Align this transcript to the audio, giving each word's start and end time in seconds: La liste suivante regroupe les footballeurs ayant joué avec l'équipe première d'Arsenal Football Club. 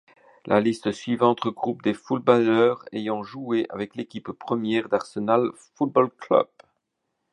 La 0.47 0.59
liste 0.61 0.91
suivante 0.91 1.41
regroupe 1.41 1.83
les 1.83 1.93
footballeurs 1.93 2.83
ayant 2.91 3.21
joué 3.21 3.67
avec 3.69 3.95
l'équipe 3.95 4.31
première 4.31 4.89
d'Arsenal 4.89 5.51
Football 5.53 6.09
Club. 6.17 6.47